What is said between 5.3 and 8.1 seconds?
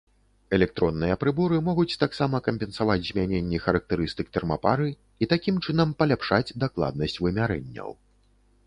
такім чынам паляпшаць дакладнасць вымярэнняў.